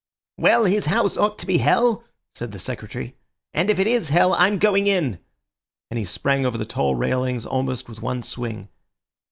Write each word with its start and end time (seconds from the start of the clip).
"Well, 0.39 0.65
his 0.65 0.87
house 0.87 1.15
ought 1.15 1.37
to 1.37 1.45
be 1.45 1.59
hell!" 1.59 2.03
said 2.33 2.53
the 2.53 2.57
Secretary; 2.57 3.15
"and 3.53 3.69
if 3.69 3.77
it 3.77 3.85
is 3.85 4.09
hell, 4.09 4.33
I'm 4.33 4.57
going 4.57 4.87
in!" 4.87 5.19
and 5.91 5.99
he 5.99 6.05
sprang 6.05 6.43
over 6.43 6.57
the 6.57 6.65
tall 6.65 6.95
railings 6.95 7.45
almost 7.45 7.87
with 7.87 8.01
one 8.01 8.23
swing. 8.23 8.69